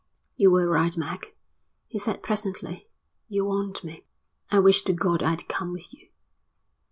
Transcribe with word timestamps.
"You 0.35 0.49
were 0.49 0.67
right, 0.67 0.97
Mac," 0.97 1.35
he 1.87 1.99
said 1.99 2.23
presently. 2.23 2.89
"You 3.27 3.45
warned 3.45 3.83
me." 3.83 4.03
"I 4.49 4.57
wish 4.57 4.81
to 4.85 4.93
God 4.93 5.21
I'd 5.21 5.47
come 5.47 5.71
with 5.73 5.93
you." 5.93 6.07